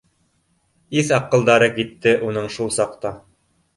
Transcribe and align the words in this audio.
Иҫ-аҡылдары 1.01 1.67
китте 1.75 2.15
уның 2.31 2.49
шул 2.59 2.73
саҡта 2.79 3.13